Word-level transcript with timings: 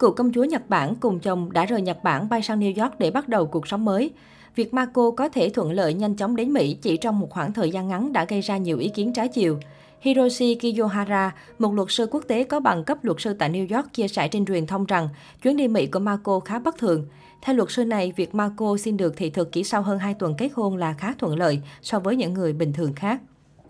Cựu 0.00 0.12
công 0.12 0.32
chúa 0.32 0.44
Nhật 0.44 0.62
Bản 0.68 0.94
cùng 1.00 1.20
chồng 1.20 1.52
đã 1.52 1.64
rời 1.64 1.82
Nhật 1.82 2.04
Bản 2.04 2.28
bay 2.28 2.42
sang 2.42 2.60
New 2.60 2.82
York 2.82 2.98
để 2.98 3.10
bắt 3.10 3.28
đầu 3.28 3.46
cuộc 3.46 3.68
sống 3.68 3.84
mới. 3.84 4.10
Việc 4.56 4.74
Marco 4.74 5.10
có 5.10 5.28
thể 5.28 5.48
thuận 5.50 5.72
lợi 5.72 5.94
nhanh 5.94 6.16
chóng 6.16 6.36
đến 6.36 6.52
Mỹ 6.52 6.76
chỉ 6.82 6.96
trong 6.96 7.20
một 7.20 7.30
khoảng 7.30 7.52
thời 7.52 7.70
gian 7.70 7.88
ngắn 7.88 8.12
đã 8.12 8.24
gây 8.24 8.40
ra 8.40 8.56
nhiều 8.56 8.78
ý 8.78 8.88
kiến 8.88 9.12
trái 9.12 9.28
chiều. 9.28 9.58
Hiroshi 10.00 10.54
Kiyohara, 10.54 11.34
một 11.58 11.74
luật 11.74 11.88
sư 11.90 12.06
quốc 12.10 12.24
tế 12.28 12.44
có 12.44 12.60
bằng 12.60 12.84
cấp 12.84 13.04
luật 13.04 13.20
sư 13.20 13.34
tại 13.38 13.50
New 13.50 13.76
York, 13.76 13.92
chia 13.92 14.08
sẻ 14.08 14.28
trên 14.28 14.46
truyền 14.46 14.66
thông 14.66 14.86
rằng 14.86 15.08
chuyến 15.42 15.56
đi 15.56 15.68
Mỹ 15.68 15.86
của 15.86 15.98
Marco 15.98 16.40
khá 16.40 16.58
bất 16.58 16.78
thường. 16.78 17.06
Theo 17.42 17.56
luật 17.56 17.70
sư 17.70 17.84
này, 17.84 18.12
việc 18.16 18.34
Marco 18.34 18.76
xin 18.76 18.96
được 18.96 19.16
thị 19.16 19.30
thực 19.30 19.52
chỉ 19.52 19.64
sau 19.64 19.82
hơn 19.82 19.98
2 19.98 20.14
tuần 20.14 20.34
kết 20.38 20.50
hôn 20.54 20.76
là 20.76 20.92
khá 20.92 21.14
thuận 21.18 21.38
lợi 21.38 21.60
so 21.82 21.98
với 21.98 22.16
những 22.16 22.34
người 22.34 22.52
bình 22.52 22.72
thường 22.72 22.92
khác. 22.92 23.20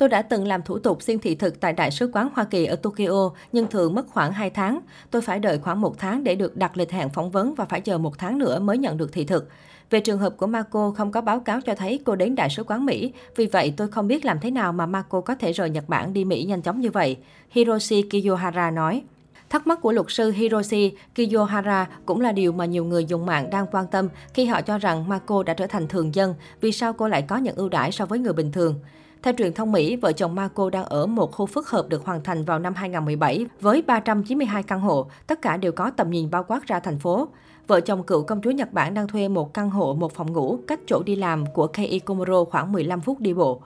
Tôi 0.01 0.09
đã 0.09 0.23
từng 0.23 0.47
làm 0.47 0.63
thủ 0.63 0.79
tục 0.79 1.03
xin 1.03 1.19
thị 1.19 1.35
thực 1.35 1.61
tại 1.61 1.73
Đại 1.73 1.91
sứ 1.91 2.11
quán 2.13 2.29
Hoa 2.35 2.45
Kỳ 2.45 2.65
ở 2.65 2.77
Tokyo, 2.77 3.31
nhưng 3.53 3.67
thường 3.67 3.95
mất 3.95 4.07
khoảng 4.09 4.33
2 4.33 4.51
tháng. 4.51 4.81
Tôi 5.11 5.23
phải 5.23 5.39
đợi 5.39 5.59
khoảng 5.59 5.81
một 5.81 5.99
tháng 5.99 6.25
để 6.25 6.35
được 6.35 6.57
đặt 6.57 6.77
lịch 6.77 6.91
hẹn 6.91 7.09
phỏng 7.09 7.31
vấn 7.31 7.55
và 7.55 7.65
phải 7.65 7.81
chờ 7.81 7.99
một 7.99 8.19
tháng 8.19 8.39
nữa 8.39 8.59
mới 8.59 8.79
nhận 8.79 8.97
được 8.97 9.13
thị 9.13 9.25
thực. 9.25 9.49
Về 9.91 10.01
trường 10.01 10.19
hợp 10.19 10.37
của 10.37 10.47
Marco 10.47 10.91
không 10.97 11.13
có 11.13 11.21
báo 11.21 11.41
cáo 11.41 11.61
cho 11.61 11.75
thấy 11.75 12.01
cô 12.05 12.17
đến 12.17 12.35
Đại 12.35 12.51
sứ 12.51 12.65
quán 12.65 12.87
Mỹ, 12.87 13.13
vì 13.37 13.47
vậy 13.47 13.75
tôi 13.77 13.89
không 13.89 14.07
biết 14.07 14.25
làm 14.25 14.41
thế 14.41 14.51
nào 14.51 14.73
mà 14.73 14.87
Marco 14.87 15.21
có 15.21 15.35
thể 15.35 15.53
rời 15.53 15.71
Nhật 15.71 15.89
Bản 15.89 16.13
đi 16.13 16.25
Mỹ 16.25 16.45
nhanh 16.45 16.63
chóng 16.63 16.81
như 16.81 16.91
vậy, 16.91 17.17
Hiroshi 17.51 18.03
Kiyohara 18.03 18.71
nói. 18.71 19.03
Thắc 19.51 19.67
mắc 19.67 19.81
của 19.81 19.93
luật 19.93 20.07
sư 20.09 20.31
Hiroshi 20.31 20.93
Kiyohara 21.15 21.87
cũng 22.07 22.21
là 22.21 22.33
điều 22.33 22.53
mà 22.53 22.65
nhiều 22.65 22.85
người 22.85 23.05
dùng 23.05 23.27
mạng 23.27 23.51
đang 23.51 23.67
quan 23.73 23.87
tâm 23.87 24.09
khi 24.35 24.45
họ 24.45 24.61
cho 24.61 24.79
rằng 24.79 25.09
Marco 25.09 25.43
đã 25.43 25.55
trở 25.55 25.67
thành 25.67 25.89
thường 25.89 26.15
dân, 26.15 26.35
vì 26.61 26.73
sao 26.73 26.93
cô 26.93 27.09
lại 27.09 27.23
có 27.23 27.37
những 27.37 27.57
ưu 27.57 27.69
đãi 27.69 27.93
so 27.93 28.07
với 28.07 28.19
người 28.19 28.33
bình 28.33 28.53
thường. 28.53 28.75
Theo 29.23 29.35
truyền 29.39 29.53
thông 29.53 29.73
Mỹ, 29.73 29.97
vợ 29.97 30.13
chồng 30.13 30.35
Marco 30.35 30.71
đang 30.71 30.85
ở 30.85 31.07
một 31.07 31.33
khu 31.33 31.47
phức 31.47 31.69
hợp 31.69 31.89
được 31.89 32.05
hoàn 32.05 32.23
thành 32.23 32.45
vào 32.45 32.59
năm 32.59 32.75
2017 32.75 33.47
với 33.61 33.83
392 33.83 34.63
căn 34.63 34.81
hộ, 34.81 35.07
tất 35.27 35.43
cả 35.43 35.57
đều 35.57 35.73
có 35.73 35.91
tầm 35.91 36.11
nhìn 36.11 36.31
bao 36.31 36.45
quát 36.45 36.67
ra 36.67 36.81
thành 36.81 36.99
phố. 36.99 37.29
Vợ 37.67 37.81
chồng 37.81 38.03
cựu 38.03 38.23
công 38.23 38.43
chúa 38.43 38.51
Nhật 38.51 38.73
Bản 38.73 38.95
đang 38.95 39.09
thuê 39.09 39.29
một 39.29 39.55
căn 39.55 39.71
hộ 39.71 39.95
một 39.95 40.13
phòng 40.13 40.33
ngủ 40.33 40.59
cách 40.67 40.81
chỗ 40.87 41.03
đi 41.03 41.17
làm 41.17 41.45
của 41.55 41.67
Kei 41.67 42.01
Komuro 42.01 42.45
khoảng 42.45 42.73
15 42.73 43.01
phút 43.01 43.21
đi 43.21 43.35
bộ. 43.35 43.63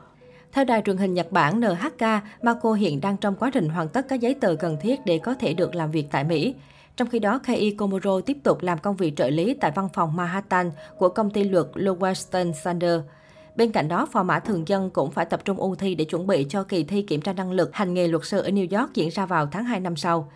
Theo 0.53 0.64
đài 0.64 0.83
truyền 0.84 0.97
hình 0.97 1.14
Nhật 1.14 1.33
Bản 1.33 1.61
NHK, 1.61 2.07
Marco 2.42 2.73
hiện 2.73 3.01
đang 3.01 3.17
trong 3.17 3.34
quá 3.34 3.51
trình 3.55 3.69
hoàn 3.69 3.89
tất 3.89 4.07
các 4.09 4.20
giấy 4.20 4.34
tờ 4.34 4.55
cần 4.55 4.77
thiết 4.81 5.01
để 5.05 5.19
có 5.19 5.34
thể 5.34 5.55
được 5.55 5.75
làm 5.75 5.91
việc 5.91 6.07
tại 6.11 6.25
Mỹ. 6.25 6.55
Trong 6.97 7.09
khi 7.09 7.19
đó, 7.19 7.39
Kei 7.39 7.70
Komuro 7.79 8.20
tiếp 8.20 8.36
tục 8.42 8.62
làm 8.62 8.79
công 8.79 8.97
việc 8.97 9.17
trợ 9.17 9.29
lý 9.29 9.55
tại 9.55 9.70
văn 9.75 9.89
phòng 9.95 10.17
Manhattan 10.17 10.70
của 10.98 11.09
công 11.09 11.31
ty 11.31 11.45
luật 11.45 11.67
Lowenstein 11.75 12.53
Sander. 12.53 13.01
Bên 13.57 13.73
cạnh 13.73 13.89
đó, 13.89 14.07
phò 14.13 14.23
mã 14.23 14.39
thường 14.39 14.69
dân 14.69 14.91
cũng 14.91 15.11
phải 15.11 15.25
tập 15.25 15.45
trung 15.45 15.61
ôn 15.61 15.77
thi 15.77 15.95
để 15.95 16.05
chuẩn 16.05 16.27
bị 16.27 16.47
cho 16.49 16.65
kỳ 16.65 16.85
thi 16.85 17.03
kiểm 17.03 17.21
tra 17.21 17.33
năng 17.33 17.51
lực 17.53 17.75
hành 17.75 17.95
nghề 17.95 18.09
luật 18.09 18.25
sư 18.25 18.41
ở 18.41 18.49
New 18.49 18.81
York 18.81 18.95
diễn 18.95 19.09
ra 19.09 19.27
vào 19.27 19.47
tháng 19.47 19.65
2 19.65 19.81
năm 19.81 19.97
sau. 19.97 20.33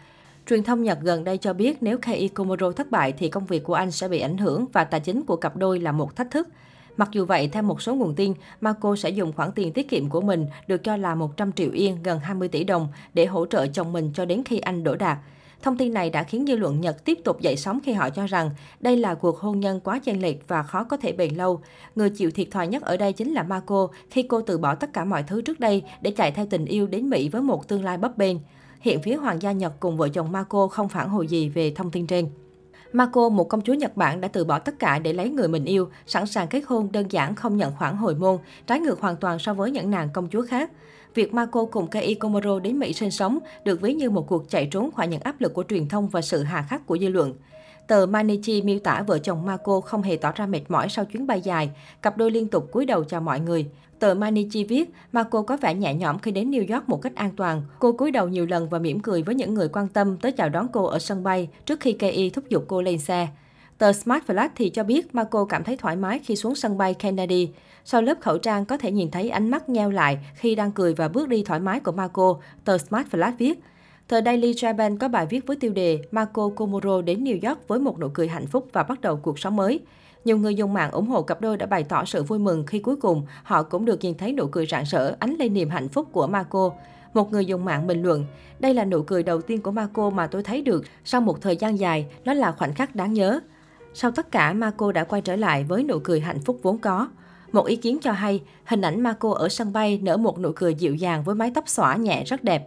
Truyền 0.46 0.62
thông 0.62 0.82
Nhật 0.82 0.98
gần 1.02 1.24
đây 1.24 1.38
cho 1.38 1.52
biết 1.52 1.82
nếu 1.82 1.98
Kei 1.98 2.28
Komuro 2.28 2.72
thất 2.72 2.90
bại 2.90 3.12
thì 3.12 3.28
công 3.28 3.46
việc 3.46 3.64
của 3.64 3.74
anh 3.74 3.90
sẽ 3.90 4.08
bị 4.08 4.20
ảnh 4.20 4.38
hưởng 4.38 4.66
và 4.72 4.84
tài 4.84 5.00
chính 5.00 5.22
của 5.22 5.36
cặp 5.36 5.56
đôi 5.56 5.80
là 5.80 5.92
một 5.92 6.16
thách 6.16 6.30
thức. 6.30 6.48
Mặc 6.96 7.08
dù 7.12 7.24
vậy, 7.24 7.48
theo 7.52 7.62
một 7.62 7.82
số 7.82 7.94
nguồn 7.94 8.14
tin, 8.14 8.34
Marco 8.60 8.96
sẽ 8.96 9.10
dùng 9.10 9.32
khoản 9.32 9.52
tiền 9.52 9.72
tiết 9.72 9.88
kiệm 9.88 10.08
của 10.08 10.20
mình 10.20 10.46
được 10.66 10.84
cho 10.84 10.96
là 10.96 11.14
100 11.14 11.52
triệu 11.52 11.70
yên, 11.72 12.02
gần 12.02 12.20
20 12.20 12.48
tỷ 12.48 12.64
đồng, 12.64 12.88
để 13.14 13.26
hỗ 13.26 13.46
trợ 13.46 13.66
chồng 13.66 13.92
mình 13.92 14.10
cho 14.14 14.24
đến 14.24 14.42
khi 14.44 14.58
anh 14.58 14.84
đổ 14.84 14.96
đạt. 14.96 15.18
Thông 15.62 15.76
tin 15.76 15.94
này 15.94 16.10
đã 16.10 16.22
khiến 16.22 16.44
dư 16.46 16.56
luận 16.56 16.80
Nhật 16.80 17.04
tiếp 17.04 17.18
tục 17.24 17.40
dậy 17.40 17.56
sóng 17.56 17.80
khi 17.84 17.92
họ 17.92 18.10
cho 18.10 18.26
rằng 18.26 18.50
đây 18.80 18.96
là 18.96 19.14
cuộc 19.14 19.38
hôn 19.38 19.60
nhân 19.60 19.80
quá 19.80 20.00
chênh 20.04 20.22
lệch 20.22 20.48
và 20.48 20.62
khó 20.62 20.84
có 20.84 20.96
thể 20.96 21.12
bền 21.12 21.34
lâu. 21.34 21.60
Người 21.96 22.10
chịu 22.10 22.30
thiệt 22.30 22.48
thòi 22.50 22.68
nhất 22.68 22.82
ở 22.82 22.96
đây 22.96 23.12
chính 23.12 23.32
là 23.32 23.42
Marco 23.42 23.88
khi 24.10 24.22
cô 24.22 24.40
từ 24.42 24.58
bỏ 24.58 24.74
tất 24.74 24.92
cả 24.92 25.04
mọi 25.04 25.22
thứ 25.22 25.42
trước 25.42 25.60
đây 25.60 25.82
để 26.00 26.10
chạy 26.10 26.32
theo 26.32 26.46
tình 26.50 26.64
yêu 26.64 26.86
đến 26.86 27.10
Mỹ 27.10 27.28
với 27.28 27.42
một 27.42 27.68
tương 27.68 27.84
lai 27.84 27.98
bấp 27.98 28.18
bênh. 28.18 28.36
Hiện 28.80 29.02
phía 29.02 29.14
Hoàng 29.14 29.42
gia 29.42 29.52
Nhật 29.52 29.72
cùng 29.80 29.96
vợ 29.96 30.08
chồng 30.08 30.32
Marco 30.32 30.66
không 30.66 30.88
phản 30.88 31.08
hồi 31.08 31.26
gì 31.26 31.48
về 31.48 31.72
thông 31.76 31.90
tin 31.90 32.06
trên. 32.06 32.30
Marco, 32.92 33.28
một 33.28 33.48
công 33.48 33.60
chúa 33.60 33.74
Nhật 33.74 33.96
Bản 33.96 34.20
đã 34.20 34.28
từ 34.28 34.44
bỏ 34.44 34.58
tất 34.58 34.78
cả 34.78 34.98
để 34.98 35.12
lấy 35.12 35.30
người 35.30 35.48
mình 35.48 35.64
yêu, 35.64 35.88
sẵn 36.06 36.26
sàng 36.26 36.48
kết 36.48 36.62
hôn 36.66 36.92
đơn 36.92 37.06
giản 37.12 37.34
không 37.34 37.56
nhận 37.56 37.72
khoản 37.78 37.96
hồi 37.96 38.14
môn, 38.14 38.38
trái 38.66 38.80
ngược 38.80 39.00
hoàn 39.00 39.16
toàn 39.16 39.38
so 39.38 39.54
với 39.54 39.70
những 39.70 39.90
nàng 39.90 40.08
công 40.12 40.28
chúa 40.28 40.42
khác. 40.46 40.70
Việc 41.14 41.34
Marco 41.34 41.64
cùng 41.64 41.86
Kei 41.86 42.14
Komuro 42.14 42.58
đến 42.58 42.78
Mỹ 42.78 42.92
sinh 42.92 43.10
sống 43.10 43.38
được 43.64 43.80
ví 43.80 43.94
như 43.94 44.10
một 44.10 44.26
cuộc 44.28 44.50
chạy 44.50 44.66
trốn 44.66 44.90
khỏi 44.90 45.08
những 45.08 45.20
áp 45.20 45.40
lực 45.40 45.54
của 45.54 45.64
truyền 45.68 45.88
thông 45.88 46.08
và 46.08 46.22
sự 46.22 46.42
hà 46.42 46.62
khắc 46.62 46.86
của 46.86 46.98
dư 46.98 47.08
luận. 47.08 47.34
Tờ 47.86 48.06
Manichi 48.06 48.62
miêu 48.62 48.78
tả 48.78 49.02
vợ 49.06 49.18
chồng 49.18 49.46
Marco 49.46 49.80
không 49.80 50.02
hề 50.02 50.16
tỏ 50.16 50.32
ra 50.32 50.46
mệt 50.46 50.60
mỏi 50.68 50.88
sau 50.88 51.04
chuyến 51.04 51.26
bay 51.26 51.40
dài, 51.40 51.70
cặp 52.02 52.16
đôi 52.16 52.30
liên 52.30 52.48
tục 52.48 52.68
cúi 52.72 52.86
đầu 52.86 53.04
chào 53.04 53.20
mọi 53.20 53.40
người. 53.40 53.66
Tờ 53.98 54.14
Manichi 54.14 54.64
viết, 54.64 54.90
Marco 55.12 55.42
có 55.42 55.56
vẻ 55.56 55.74
nhẹ 55.74 55.94
nhõm 55.94 56.18
khi 56.18 56.30
đến 56.30 56.50
New 56.50 56.74
York 56.74 56.88
một 56.88 57.02
cách 57.02 57.14
an 57.14 57.30
toàn. 57.36 57.62
Cô 57.78 57.92
cúi 57.92 58.10
đầu 58.10 58.28
nhiều 58.28 58.46
lần 58.46 58.68
và 58.68 58.78
mỉm 58.78 59.00
cười 59.00 59.22
với 59.22 59.34
những 59.34 59.54
người 59.54 59.68
quan 59.68 59.88
tâm 59.88 60.16
tới 60.16 60.32
chào 60.32 60.48
đón 60.48 60.68
cô 60.72 60.84
ở 60.84 60.98
sân 60.98 61.22
bay 61.22 61.48
trước 61.66 61.80
khi 61.80 61.92
Kei 61.92 62.30
thúc 62.30 62.48
giục 62.48 62.64
cô 62.68 62.82
lên 62.82 62.98
xe. 62.98 63.28
Tờ 63.78 63.92
Smart 63.92 64.24
Flash 64.26 64.48
thì 64.56 64.68
cho 64.68 64.84
biết 64.84 65.14
Marco 65.14 65.44
cảm 65.44 65.64
thấy 65.64 65.76
thoải 65.76 65.96
mái 65.96 66.18
khi 66.18 66.36
xuống 66.36 66.54
sân 66.54 66.78
bay 66.78 66.94
Kennedy. 66.94 67.50
Sau 67.84 68.02
lớp 68.02 68.20
khẩu 68.20 68.38
trang 68.38 68.64
có 68.64 68.76
thể 68.76 68.92
nhìn 68.92 69.10
thấy 69.10 69.30
ánh 69.30 69.50
mắt 69.50 69.68
nheo 69.68 69.90
lại 69.90 70.18
khi 70.34 70.54
đang 70.54 70.72
cười 70.72 70.94
và 70.94 71.08
bước 71.08 71.28
đi 71.28 71.42
thoải 71.42 71.60
mái 71.60 71.80
của 71.80 71.92
Marco, 71.92 72.36
tờ 72.64 72.78
Smart 72.78 73.08
Flash 73.08 73.32
viết. 73.38 73.60
Tờ 74.08 74.20
Daily 74.22 74.52
Japan 74.52 74.98
có 74.98 75.08
bài 75.08 75.26
viết 75.26 75.46
với 75.46 75.56
tiêu 75.56 75.72
đề 75.72 76.00
Marco 76.10 76.48
Komuro 76.48 77.02
đến 77.02 77.24
New 77.24 77.48
York 77.48 77.68
với 77.68 77.78
một 77.78 77.98
nụ 77.98 78.08
cười 78.14 78.28
hạnh 78.28 78.46
phúc 78.46 78.68
và 78.72 78.82
bắt 78.82 79.00
đầu 79.00 79.16
cuộc 79.16 79.38
sống 79.38 79.56
mới. 79.56 79.80
Nhiều 80.24 80.38
người 80.38 80.54
dùng 80.54 80.72
mạng 80.72 80.90
ủng 80.90 81.06
hộ 81.06 81.22
cặp 81.22 81.40
đôi 81.40 81.56
đã 81.56 81.66
bày 81.66 81.84
tỏ 81.84 82.04
sự 82.04 82.22
vui 82.22 82.38
mừng 82.38 82.66
khi 82.66 82.78
cuối 82.78 82.96
cùng 82.96 83.26
họ 83.42 83.62
cũng 83.62 83.84
được 83.84 84.00
nhìn 84.00 84.14
thấy 84.18 84.32
nụ 84.32 84.46
cười 84.46 84.66
rạng 84.66 84.84
rỡ 84.84 85.16
ánh 85.18 85.34
lên 85.38 85.54
niềm 85.54 85.70
hạnh 85.70 85.88
phúc 85.88 86.08
của 86.12 86.26
Marco. 86.26 86.70
Một 87.14 87.32
người 87.32 87.46
dùng 87.46 87.64
mạng 87.64 87.86
bình 87.86 88.02
luận, 88.02 88.24
đây 88.58 88.74
là 88.74 88.84
nụ 88.84 89.02
cười 89.02 89.22
đầu 89.22 89.40
tiên 89.40 89.62
của 89.62 89.70
Marco 89.70 90.10
mà 90.10 90.26
tôi 90.26 90.42
thấy 90.42 90.62
được 90.62 90.84
sau 91.04 91.20
một 91.20 91.40
thời 91.40 91.56
gian 91.56 91.78
dài, 91.78 92.06
nó 92.24 92.34
là 92.34 92.52
khoảnh 92.52 92.74
khắc 92.74 92.94
đáng 92.94 93.12
nhớ. 93.12 93.40
Sau 93.94 94.10
tất 94.10 94.30
cả, 94.30 94.52
Marco 94.52 94.92
đã 94.92 95.04
quay 95.04 95.22
trở 95.22 95.36
lại 95.36 95.64
với 95.64 95.82
nụ 95.82 95.98
cười 95.98 96.20
hạnh 96.20 96.40
phúc 96.40 96.58
vốn 96.62 96.78
có. 96.78 97.08
Một 97.52 97.66
ý 97.66 97.76
kiến 97.76 97.98
cho 98.02 98.12
hay, 98.12 98.40
hình 98.64 98.80
ảnh 98.80 99.00
Marco 99.00 99.32
ở 99.32 99.48
sân 99.48 99.72
bay 99.72 100.00
nở 100.02 100.16
một 100.16 100.38
nụ 100.38 100.52
cười 100.56 100.74
dịu 100.74 100.94
dàng 100.94 101.24
với 101.24 101.34
mái 101.34 101.50
tóc 101.54 101.68
xõa 101.68 101.96
nhẹ 101.96 102.24
rất 102.24 102.44
đẹp. 102.44 102.66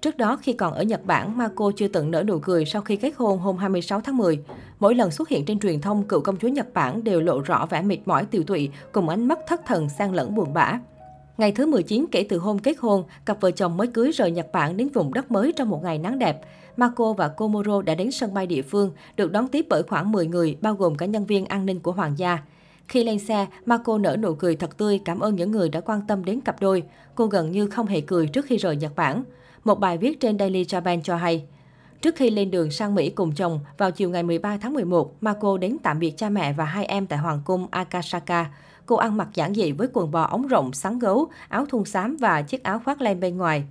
Trước 0.00 0.16
đó, 0.16 0.38
khi 0.42 0.52
còn 0.52 0.74
ở 0.74 0.82
Nhật 0.82 1.06
Bản, 1.06 1.38
Marco 1.38 1.70
chưa 1.76 1.88
từng 1.88 2.10
nở 2.10 2.22
nụ 2.22 2.38
cười 2.38 2.64
sau 2.64 2.82
khi 2.82 2.96
kết 2.96 3.12
hôn 3.16 3.38
hôm 3.38 3.56
26 3.56 4.00
tháng 4.00 4.16
10. 4.16 4.38
Mỗi 4.80 4.94
lần 4.94 5.10
xuất 5.10 5.28
hiện 5.28 5.44
trên 5.44 5.58
truyền 5.58 5.80
thông, 5.80 6.04
cựu 6.04 6.20
công 6.20 6.36
chúa 6.36 6.48
Nhật 6.48 6.74
Bản 6.74 7.04
đều 7.04 7.20
lộ 7.20 7.40
rõ 7.40 7.66
vẻ 7.70 7.82
mệt 7.82 7.98
mỏi 8.06 8.24
tiều 8.24 8.42
tụy 8.42 8.70
cùng 8.92 9.08
ánh 9.08 9.28
mắt 9.28 9.38
thất 9.48 9.60
thần 9.66 9.88
sang 9.88 10.14
lẫn 10.14 10.34
buồn 10.34 10.52
bã. 10.52 10.78
Ngày 11.42 11.52
thứ 11.52 11.66
19 11.66 12.06
kể 12.10 12.26
từ 12.28 12.38
hôm 12.38 12.58
kết 12.58 12.78
hôn, 12.78 13.04
cặp 13.24 13.40
vợ 13.40 13.50
chồng 13.50 13.76
mới 13.76 13.86
cưới 13.86 14.10
rời 14.12 14.30
Nhật 14.30 14.52
Bản 14.52 14.76
đến 14.76 14.88
vùng 14.88 15.14
đất 15.14 15.30
mới 15.30 15.52
trong 15.52 15.68
một 15.68 15.82
ngày 15.82 15.98
nắng 15.98 16.18
đẹp. 16.18 16.40
Marco 16.76 17.12
và 17.12 17.28
Komoro 17.28 17.82
đã 17.82 17.94
đến 17.94 18.10
sân 18.10 18.34
bay 18.34 18.46
địa 18.46 18.62
phương, 18.62 18.92
được 19.16 19.32
đón 19.32 19.48
tiếp 19.48 19.66
bởi 19.68 19.82
khoảng 19.82 20.12
10 20.12 20.26
người, 20.26 20.56
bao 20.60 20.74
gồm 20.74 20.94
cả 20.94 21.06
nhân 21.06 21.26
viên 21.26 21.44
an 21.44 21.66
ninh 21.66 21.80
của 21.80 21.92
hoàng 21.92 22.18
gia. 22.18 22.38
Khi 22.88 23.04
lên 23.04 23.18
xe, 23.18 23.46
Marco 23.66 23.98
nở 23.98 24.16
nụ 24.16 24.34
cười 24.34 24.56
thật 24.56 24.76
tươi 24.76 25.00
cảm 25.04 25.20
ơn 25.20 25.36
những 25.36 25.50
người 25.50 25.68
đã 25.68 25.80
quan 25.80 26.00
tâm 26.08 26.24
đến 26.24 26.40
cặp 26.40 26.60
đôi. 26.60 26.82
Cô 27.14 27.26
gần 27.26 27.50
như 27.50 27.66
không 27.66 27.86
hề 27.86 28.00
cười 28.00 28.26
trước 28.26 28.46
khi 28.46 28.56
rời 28.56 28.76
Nhật 28.76 28.96
Bản. 28.96 29.24
Một 29.64 29.80
bài 29.80 29.98
viết 29.98 30.20
trên 30.20 30.38
Daily 30.38 30.64
Japan 30.64 31.00
cho 31.02 31.16
hay, 31.16 31.44
Trước 32.02 32.16
khi 32.16 32.30
lên 32.30 32.50
đường 32.50 32.70
sang 32.70 32.94
Mỹ 32.94 33.10
cùng 33.10 33.32
chồng, 33.34 33.60
vào 33.78 33.90
chiều 33.90 34.10
ngày 34.10 34.22
13 34.22 34.56
tháng 34.56 34.74
11, 34.74 35.22
Marco 35.22 35.58
đến 35.58 35.76
tạm 35.82 35.98
biệt 35.98 36.14
cha 36.16 36.28
mẹ 36.28 36.52
và 36.52 36.64
hai 36.64 36.84
em 36.84 37.06
tại 37.06 37.18
Hoàng 37.18 37.42
cung 37.44 37.66
Akasaka. 37.70 38.50
Cô 38.86 38.96
ăn 38.96 39.16
mặc 39.16 39.28
giản 39.34 39.54
dị 39.54 39.72
với 39.72 39.88
quần 39.92 40.10
bò 40.10 40.22
ống 40.22 40.46
rộng, 40.46 40.72
sắn 40.72 40.98
gấu, 40.98 41.28
áo 41.48 41.66
thun 41.66 41.84
xám 41.84 42.16
và 42.16 42.42
chiếc 42.42 42.62
áo 42.62 42.80
khoác 42.84 43.00
len 43.00 43.20
bên 43.20 43.36
ngoài. 43.36 43.64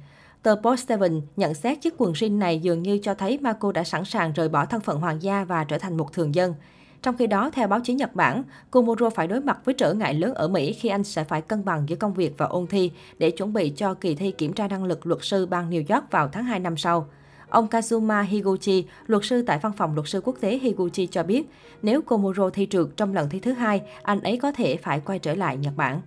Tờ 0.44 0.56
Post 0.56 0.88
Seven 0.88 1.22
nhận 1.36 1.54
xét 1.54 1.82
chiếc 1.82 1.94
quần 1.98 2.14
jean 2.14 2.38
này 2.38 2.60
dường 2.60 2.84
như 2.84 2.98
cho 3.04 3.14
thấy 3.14 3.38
Marco 3.42 3.72
đã 3.72 3.84
sẵn 3.84 4.06
sàng 4.06 4.34
rời 4.34 4.50
bỏ 4.50 4.66
thân 4.66 4.82
phận 4.82 5.00
hoàng 5.00 5.22
gia 5.22 5.44
và 5.44 5.64
trở 5.64 5.78
thành 5.78 5.98
một 5.98 6.14
thường 6.14 6.36
dân. 6.36 6.54
Trong 7.02 7.18
khi 7.18 7.28
đó, 7.28 7.50
theo 7.54 7.68
báo 7.68 7.80
chí 7.80 7.94
Nhật 7.94 8.16
Bản, 8.16 8.44
Komuro 8.72 9.10
phải 9.10 9.28
đối 9.28 9.42
mặt 9.42 9.60
với 9.66 9.74
trở 9.74 9.94
ngại 9.94 10.14
lớn 10.14 10.34
ở 10.34 10.48
Mỹ 10.48 10.74
khi 10.74 10.90
anh 10.90 11.04
sẽ 11.04 11.24
phải 11.24 11.42
cân 11.42 11.66
bằng 11.66 11.84
giữa 11.88 11.96
công 11.96 12.14
việc 12.14 12.34
và 12.38 12.46
ôn 12.46 12.68
thi 12.68 12.92
để 13.18 13.32
chuẩn 13.32 13.54
bị 13.54 13.70
cho 13.70 13.94
kỳ 13.94 14.16
thi 14.16 14.32
kiểm 14.32 14.54
tra 14.54 14.68
năng 14.68 14.84
lực 14.84 15.06
luật 15.06 15.20
sư 15.24 15.46
bang 15.46 15.70
New 15.70 15.96
York 15.96 16.12
vào 16.12 16.28
tháng 16.28 16.44
2 16.44 16.60
năm 16.60 16.78
sau. 16.78 17.08
Ông 17.52 17.68
Kazuma 17.68 18.22
Higuchi, 18.22 18.86
luật 19.08 19.26
sư 19.26 19.42
tại 19.42 19.60
văn 19.62 19.72
phòng 19.78 19.96
luật 19.96 20.08
sư 20.08 20.22
quốc 20.24 20.36
tế 20.40 20.58
Higuchi 20.58 21.08
cho 21.08 21.24
biết, 21.24 21.44
nếu 21.82 22.02
Komuro 22.02 22.50
thi 22.50 22.68
trượt 22.70 22.88
trong 22.98 23.14
lần 23.14 23.30
thi 23.30 23.40
thứ 23.40 23.52
hai, 23.52 23.82
anh 24.04 24.22
ấy 24.22 24.38
có 24.38 24.52
thể 24.52 24.78
phải 24.78 25.00
quay 25.00 25.20
trở 25.20 25.36
lại 25.36 25.58
Nhật 25.58 25.74
Bản. 25.78 26.02